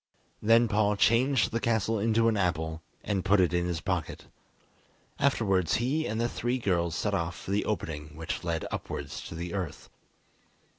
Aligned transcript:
Then 0.41 0.67
Paul 0.67 0.95
changed 0.95 1.51
the 1.51 1.59
castle 1.59 1.99
into 1.99 2.27
an 2.27 2.35
apple, 2.35 2.81
and 3.03 3.23
put 3.23 3.39
it 3.39 3.53
in 3.53 3.67
his 3.67 3.81
pocket. 3.81 4.25
Afterwards 5.19 5.75
he 5.75 6.07
and 6.07 6.19
the 6.19 6.27
three 6.27 6.57
girls 6.57 6.95
set 6.95 7.13
off 7.13 7.35
for 7.37 7.51
the 7.51 7.65
opening 7.65 8.15
which 8.15 8.43
led 8.43 8.65
upwards 8.71 9.21
to 9.27 9.35
the 9.35 9.53
earth. 9.53 9.91